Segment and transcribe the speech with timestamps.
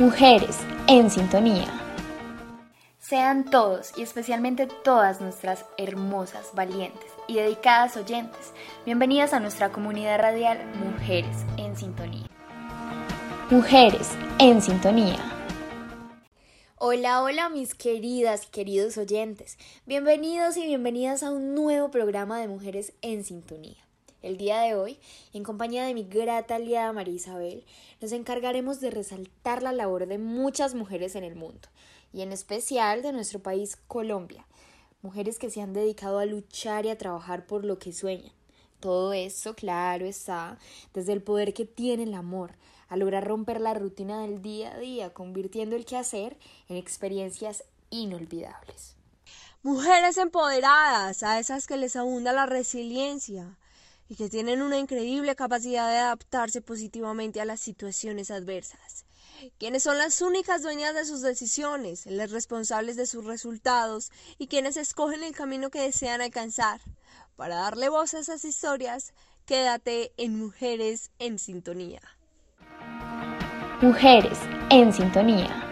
[0.00, 1.66] Mujeres en sintonía.
[2.98, 8.54] Sean todos y especialmente todas nuestras hermosas, valientes y dedicadas oyentes
[8.86, 12.26] bienvenidas a nuestra comunidad radial Mujeres en Sintonía.
[13.50, 14.08] Mujeres
[14.38, 15.18] en Sintonía.
[16.76, 19.58] Hola, hola mis queridas y queridos oyentes.
[19.84, 23.89] Bienvenidos y bienvenidas a un nuevo programa de Mujeres en Sintonía.
[24.22, 24.98] El día de hoy,
[25.32, 27.64] en compañía de mi grata aliada María Isabel,
[28.02, 31.68] nos encargaremos de resaltar la labor de muchas mujeres en el mundo,
[32.12, 34.46] y en especial de nuestro país Colombia,
[35.00, 38.32] mujeres que se han dedicado a luchar y a trabajar por lo que sueñan.
[38.78, 40.58] Todo eso, claro está,
[40.92, 42.56] desde el poder que tiene el amor,
[42.88, 46.36] a lograr romper la rutina del día a día, convirtiendo el quehacer
[46.68, 48.96] en experiencias inolvidables.
[49.62, 53.56] Mujeres empoderadas, a esas que les abunda la resiliencia,
[54.10, 59.06] y que tienen una increíble capacidad de adaptarse positivamente a las situaciones adversas,
[59.56, 64.76] quienes son las únicas dueñas de sus decisiones, las responsables de sus resultados y quienes
[64.76, 66.80] escogen el camino que desean alcanzar.
[67.36, 69.14] Para darle voz a esas historias,
[69.46, 72.00] quédate en Mujeres en Sintonía.
[73.80, 74.38] Mujeres
[74.70, 75.64] en Sintonía.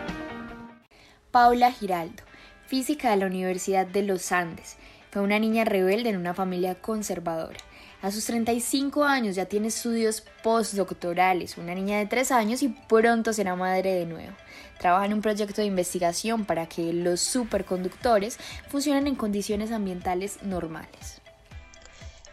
[1.32, 2.22] Paula Giraldo,
[2.68, 4.76] física de la Universidad de los Andes,
[5.10, 7.58] fue una niña rebelde en una familia conservadora.
[8.00, 13.32] A sus 35 años ya tiene estudios postdoctorales, una niña de 3 años y pronto
[13.32, 14.32] será madre de nuevo.
[14.78, 18.38] Trabaja en un proyecto de investigación para que los superconductores
[18.69, 21.20] funcionen en condiciones ambientales normales.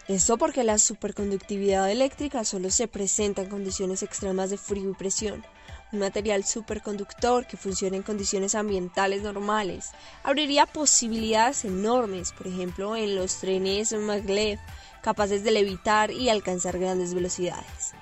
[0.08, 5.43] Esto porque la superconductividad eléctrica solo se presenta en condiciones extremas de frío y presión.
[5.91, 9.91] Un material superconductor que funcione en condiciones ambientales normales
[10.23, 14.59] abriría posibilidades enormes, por ejemplo en los trenes maglev
[15.06, 17.94] capaces de levitar y alcanzar grandes velocidades.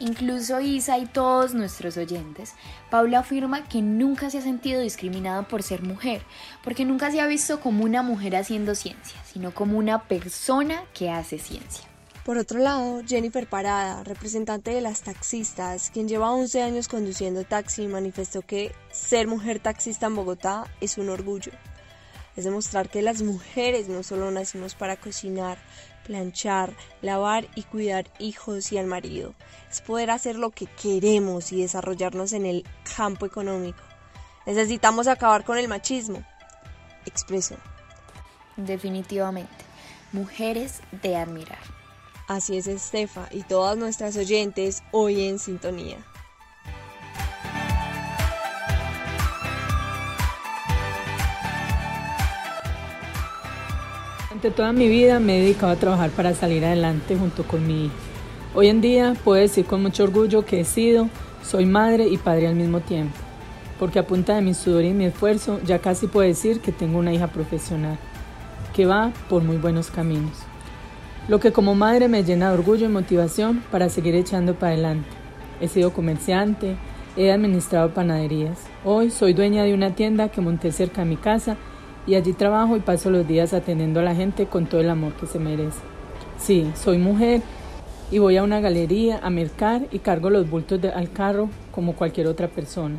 [0.00, 2.52] Incluso Isa y todos nuestros oyentes,
[2.90, 6.22] Paula afirma que nunca se ha sentido discriminada por ser mujer,
[6.62, 11.08] porque nunca se ha visto como una mujer haciendo ciencia, sino como una persona que
[11.08, 11.84] hace ciencia.
[12.22, 17.86] Por otro lado, Jennifer Parada, representante de las taxistas, quien lleva 11 años conduciendo taxi,
[17.86, 21.52] manifestó que ser mujer taxista en Bogotá es un orgullo.
[22.36, 25.58] Es demostrar que las mujeres no solo nacimos para cocinar,
[26.04, 29.34] planchar, lavar y cuidar hijos y al marido.
[29.70, 32.64] Es poder hacer lo que queremos y desarrollarnos en el
[32.96, 33.82] campo económico.
[34.46, 36.24] Necesitamos acabar con el machismo.
[37.06, 37.56] Expreso.
[38.56, 39.64] Definitivamente.
[40.12, 41.58] Mujeres de admirar.
[42.28, 45.98] Así es, Estefa, y todas nuestras oyentes hoy en sintonía.
[54.50, 57.94] Toda mi vida me he dedicado a trabajar para salir adelante junto con mi hija.
[58.54, 61.08] Hoy en día puedo decir con mucho orgullo que he sido,
[61.42, 63.14] soy madre y padre al mismo tiempo,
[63.78, 66.98] porque a punta de mi sudor y mi esfuerzo ya casi puedo decir que tengo
[66.98, 67.96] una hija profesional,
[68.74, 70.38] que va por muy buenos caminos.
[71.28, 75.08] Lo que como madre me llena de orgullo y motivación para seguir echando para adelante.
[75.60, 76.76] He sido comerciante,
[77.16, 78.58] he administrado panaderías.
[78.84, 81.56] Hoy soy dueña de una tienda que monté cerca de mi casa
[82.06, 85.12] y allí trabajo y paso los días atendiendo a la gente con todo el amor
[85.14, 85.80] que se merece.
[86.38, 87.42] Sí, soy mujer
[88.10, 92.26] y voy a una galería a mercar y cargo los bultos al carro como cualquier
[92.26, 92.98] otra persona.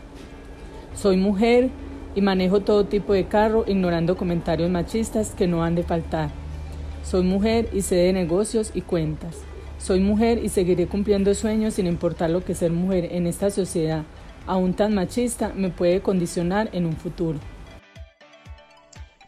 [0.96, 1.69] Soy mujer
[2.16, 6.30] y manejo todo tipo de carro ignorando comentarios machistas que no han de faltar.
[7.03, 9.42] Soy mujer y sé de negocios y cuentas.
[9.78, 14.03] Soy mujer y seguiré cumpliendo sueños sin importar lo que ser mujer en esta sociedad,
[14.47, 17.40] aún tan machista, me puede condicionar en un futuro.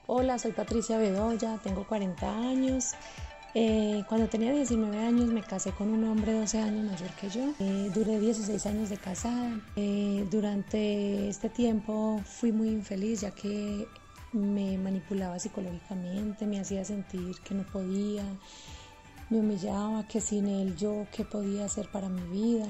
[0.08, 2.92] Hola, soy Patricia Bedoya, tengo 40 años.
[3.56, 7.42] Eh, cuando tenía 19 años me casé con un hombre 12 años mayor que yo.
[7.60, 9.60] Eh, duré 16 años de casada.
[9.76, 13.88] Eh, durante este tiempo fui muy infeliz ya que
[14.32, 18.26] me manipulaba psicológicamente, me hacía sentir que no podía,
[19.32, 22.68] me humillaba, que sin él yo qué podía hacer para mi vida.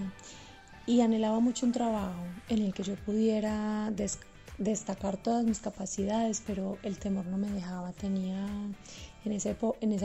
[0.85, 6.41] Y anhelaba mucho un trabajo en el que yo pudiera descansar destacar todas mis capacidades,
[6.45, 7.91] pero el temor no me dejaba.
[7.91, 8.45] Tenía
[9.23, 9.49] en, esa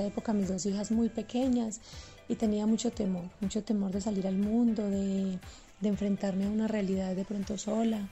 [0.05, 1.81] época mis dos hijas muy pequeñas
[2.29, 5.39] y tenía mucho temor, mucho temor de salir al mundo, de,
[5.83, 8.09] enfrentarme a una realidad de pronto sola.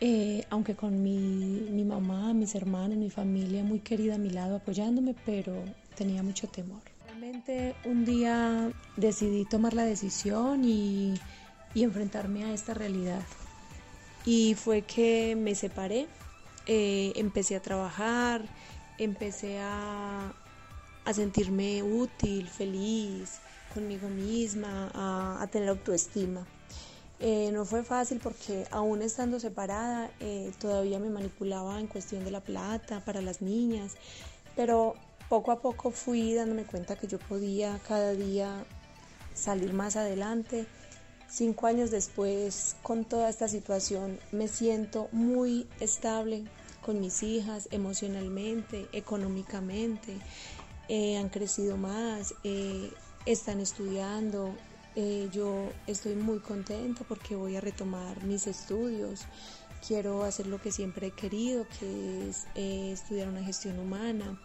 [0.00, 5.14] Eh, aunque con mi, mamá, mis hermanas, mi familia muy querida a mi lado apoyándome,
[5.24, 5.54] pero
[5.96, 6.82] tenía mucho temor.
[7.06, 11.14] Realmente un día decidí tomar la decisión y
[11.74, 13.22] enfrentarme a esta realidad
[14.24, 16.06] y fue que me separé,
[16.66, 18.42] eh, empecé a trabajar,
[18.98, 20.32] empecé a,
[21.12, 23.40] sentirme útil, feliz
[23.74, 26.46] conmigo misma, a, tener autoestima.
[27.20, 32.30] Eh, no fue fácil porque aún estando separada eh, todavía me manipulaba en cuestión de
[32.30, 33.92] la plata para las niñas,
[34.56, 34.94] pero
[35.28, 38.64] poco a poco fui dándome cuenta que yo podía cada día
[39.34, 40.66] salir más adelante.
[41.34, 46.44] Cinco años después, con toda esta situación, me siento muy estable
[46.80, 50.16] con mis hijas emocionalmente, económicamente.
[50.88, 52.88] Eh, han crecido más, eh,
[53.26, 54.54] están estudiando.
[54.94, 59.22] Eh, yo estoy muy contenta porque voy a retomar mis estudios.
[59.84, 64.40] Quiero hacer lo que siempre he querido, que es estudiar una gestión humana.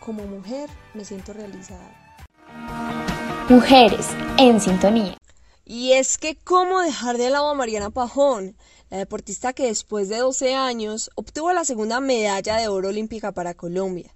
[0.00, 1.94] Como mujer me siento realizada.
[3.50, 4.08] Mujeres
[4.38, 5.18] en sintonía.
[5.64, 8.56] Y es que cómo dejar de lado a Mariana Pajón,
[8.90, 13.54] la deportista que después de 12 años obtuvo la segunda medalla de oro olímpica para
[13.54, 14.12] Colombia.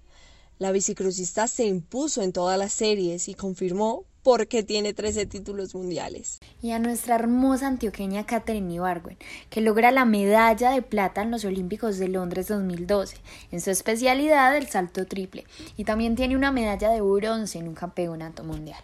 [0.59, 5.73] La bicicrosista se impuso en todas las series y confirmó por qué tiene 13 títulos
[5.73, 6.39] mundiales.
[6.61, 9.17] Y a nuestra hermosa antioqueña Catherine Ibargüen,
[9.49, 13.15] que logra la medalla de plata en los Olímpicos de Londres 2012,
[13.51, 15.45] en su especialidad el salto triple,
[15.77, 18.83] y también tiene una medalla de bronce en un campeonato mundial.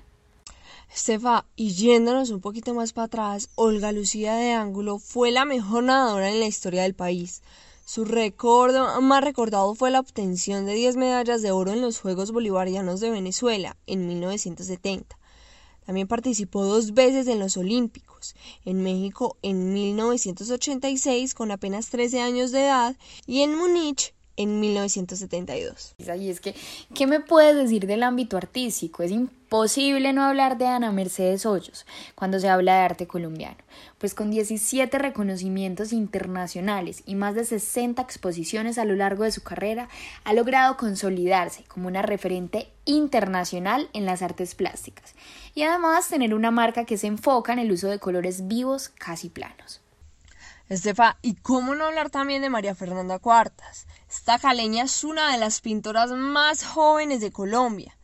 [0.95, 5.85] Estefa, y yéndonos un poquito más para atrás, Olga Lucía de Ángulo fue la mejor
[5.85, 7.41] nadadora en la historia del país.
[7.83, 12.31] Su récord más recordado fue la obtención de 10 medallas de oro en los Juegos
[12.31, 15.17] Bolivarianos de Venezuela en 1970.
[15.83, 22.51] También participó dos veces en los Olímpicos, en México en 1986 con apenas 13 años
[22.51, 22.95] de edad
[23.25, 25.95] y en Múnich en 1972.
[25.97, 26.55] Y es que,
[26.93, 29.03] ¿qué me puedes decir del ámbito artístico?
[29.03, 31.85] Es imposible no hablar de Ana Mercedes Hoyos
[32.15, 33.57] cuando se habla de arte colombiano,
[33.99, 39.43] pues con 17 reconocimientos internacionales y más de 60 exposiciones a lo largo de su
[39.43, 39.89] carrera,
[40.23, 45.13] ha logrado consolidarse como una referente internacional en las artes plásticas
[45.53, 49.29] y además tener una marca que se enfoca en el uso de colores vivos casi
[49.29, 49.83] planos.
[50.73, 53.85] Estefa, ¿y cómo no hablar también de María Fernanda Cuartas?
[54.09, 57.95] Esta caleña es una de las pintoras más jóvenes de Colombia.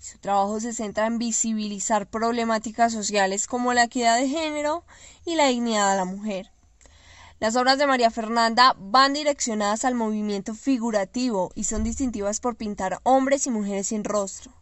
[0.00, 4.84] Su trabajo se centra en visibilizar problemáticas sociales como la equidad de género
[5.24, 6.52] y la dignidad de la mujer.
[7.40, 13.00] Las obras de María Fernanda van direccionadas al movimiento figurativo y son distintivas por pintar
[13.02, 14.52] hombres y mujeres sin rostro.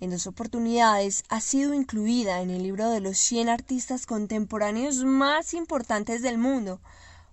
[0.00, 5.54] En dos oportunidades ha sido incluida en el libro de los 100 artistas contemporáneos más
[5.54, 6.78] importantes del mundo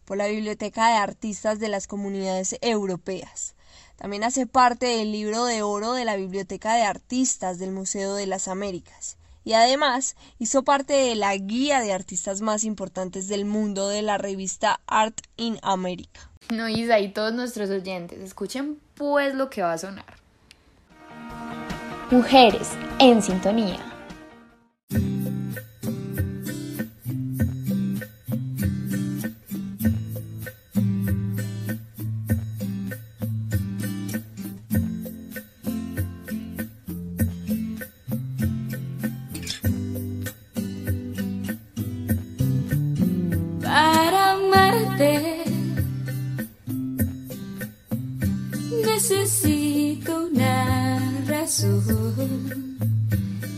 [0.06, 3.56] por la Biblioteca de Artistas de las Comunidades Europeas.
[3.96, 8.28] También hace parte del libro de oro de la Biblioteca de Artistas del Museo de
[8.28, 9.18] las Américas.
[9.46, 14.18] Y además hizo parte de la guía de artistas más importantes del mundo de la
[14.18, 16.30] revista Art in America.
[16.50, 20.18] No, Isa, y todos nuestros oyentes, escuchen pues lo que va a sonar.
[22.12, 22.70] Mujeres
[23.00, 23.93] en sintonía.
[49.34, 52.78] Necesito una razón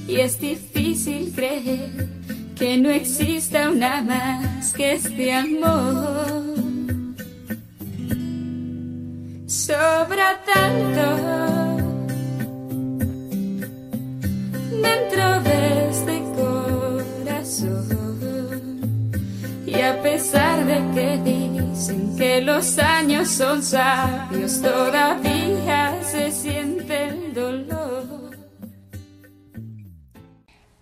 [0.08, 2.08] y es difícil creer
[2.56, 6.44] que no exista una más que este amor.
[9.48, 11.08] Sobra tanto
[14.82, 17.86] dentro de este corazón.
[19.66, 21.18] Y a pesar de que
[21.88, 28.32] dicen que los años son sabios, todavía se siente el dolor.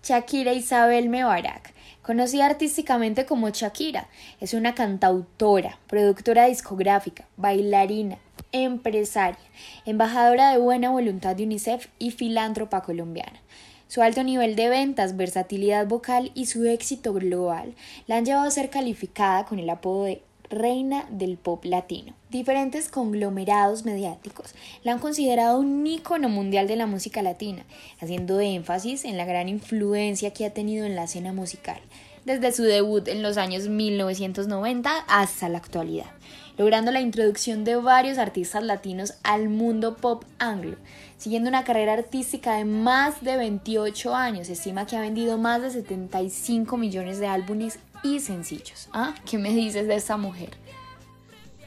[0.02, 4.08] Shakira Isabel Mebarak, conocida artísticamente como Shakira,
[4.40, 8.18] es una cantautora, productora discográfica, bailarina,
[8.52, 9.38] empresaria,
[9.84, 13.40] embajadora de buena voluntad de UNICEF y filántropa colombiana.
[13.88, 17.74] Su alto nivel de ventas, versatilidad vocal y su éxito global
[18.06, 20.22] la han llevado a ser calificada con el apodo de
[20.54, 22.14] reina del pop latino.
[22.30, 27.64] Diferentes conglomerados mediáticos la han considerado un ícono mundial de la música latina,
[28.00, 31.80] haciendo énfasis en la gran influencia que ha tenido en la escena musical,
[32.24, 36.10] desde su debut en los años 1990 hasta la actualidad,
[36.56, 40.76] logrando la introducción de varios artistas latinos al mundo pop anglo.
[41.18, 45.62] Siguiendo una carrera artística de más de 28 años, se estima que ha vendido más
[45.62, 48.88] de 75 millones de álbumes y sencillos.
[48.92, 49.14] ¿Ah?
[49.28, 50.56] ¿Qué me dices de esta mujer?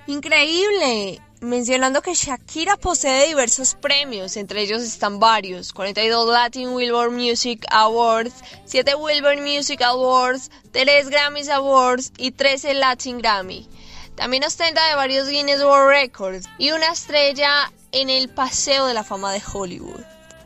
[0.05, 1.19] Increíble.
[1.39, 8.33] mencionando que Shakira posee diversos premios, entre ellos están varios, 42 Latin Billboard Music Awards,
[8.65, 13.67] 7 Billboard Music Awards, 3 Grammys Awards y 13 Latin Grammy.
[14.15, 19.03] También ostenta de varios Guinness World Records y una estrella en el Paseo de la
[19.03, 20.01] Fama de Hollywood.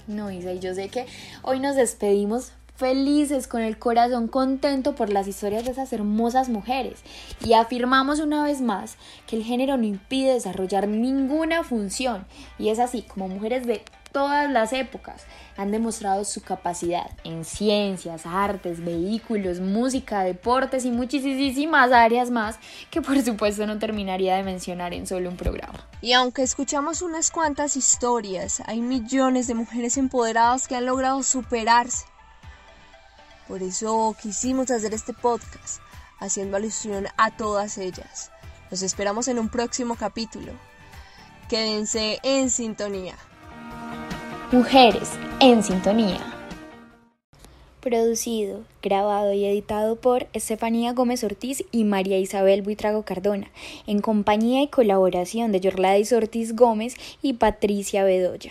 [0.07, 1.05] No, Isa, y yo sé que
[1.41, 6.99] hoy nos despedimos felices, con el corazón contento por las historias de esas hermosas mujeres.
[7.45, 8.97] Y afirmamos una vez más
[9.27, 12.25] que el género no impide desarrollar ninguna función.
[12.57, 15.25] Y es así, como mujeres de todas las épocas
[15.57, 22.57] han demostrado su capacidad en ciencias, artes, vehículos, música, deportes y muchísimas áreas más
[22.89, 25.87] que por supuesto no terminaría de mencionar en solo un programa.
[26.01, 32.05] Y aunque escuchamos unas cuantas historias, hay millones de mujeres empoderadas que han logrado superarse
[33.51, 35.81] por eso quisimos hacer este podcast,
[36.19, 38.31] haciendo alusión a todas ellas.
[38.69, 40.53] Los esperamos en un próximo capítulo.
[41.49, 43.15] Quédense en sintonía.
[44.53, 45.09] Mujeres
[45.41, 46.21] en sintonía.
[47.81, 53.51] Producido, grabado y editado por Estefanía Gómez Ortiz y María Isabel Buitrago Cardona,
[53.85, 58.49] en compañía y colaboración de Yorladis Ortiz Gómez y Patricia Bedoya.